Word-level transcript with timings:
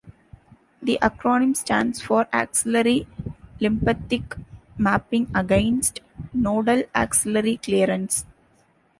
The 0.81 0.97
acronym 0.99 1.55
stands 1.55 2.01
for 2.01 2.27
Axillary 2.33 3.05
Lymphatic 3.59 4.35
Mapping 4.75 5.29
Against 5.35 5.99
Nodal 6.33 6.85
Axillary 6.95 7.57
Clearance. 7.57 8.25